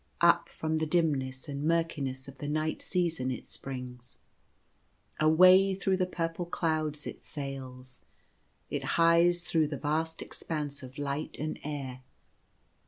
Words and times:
Up 0.21 0.49
from 0.49 0.79
the 0.79 0.87
dimness 0.87 1.47
and 1.47 1.63
murkiness 1.63 2.27
of 2.27 2.39
the 2.39 2.47
night 2.47 2.81
season 2.81 3.29
it 3.29 3.47
springs. 3.47 4.17
Away 5.19 5.75
through 5.75 5.97
the 5.97 6.07
purple 6.07 6.47
clouds 6.47 7.05
it 7.05 7.23
sails. 7.23 8.01
It 8.71 8.83
hies 8.97 9.43
through 9.45 9.67
the 9.67 9.77
vast 9.77 10.23
expanse 10.23 10.81
of 10.81 10.97
light 10.97 11.37
and 11.37 11.59
air. 11.63 12.01